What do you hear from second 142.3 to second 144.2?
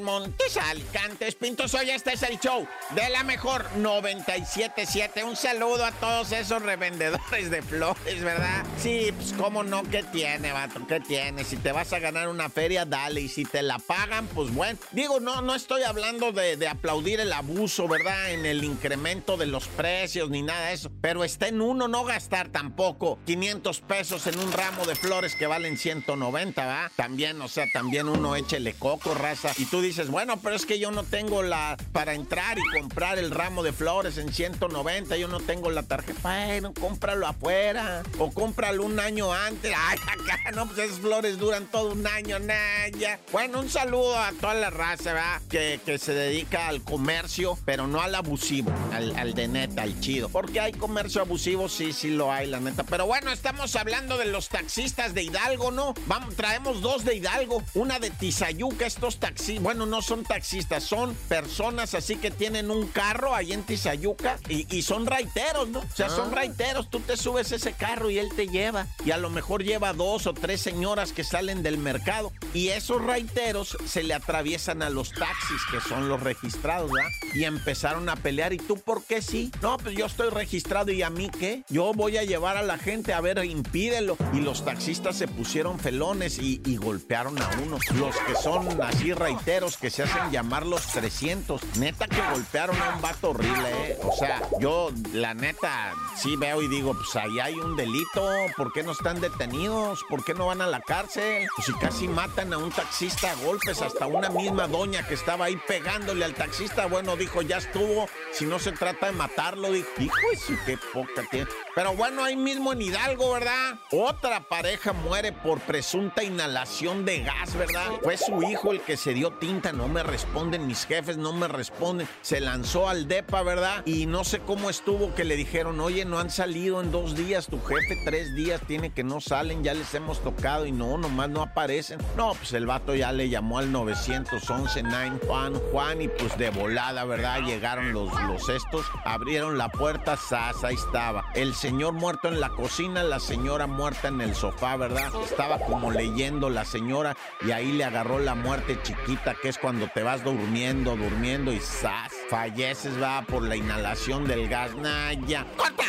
la cocina, la señora muerta en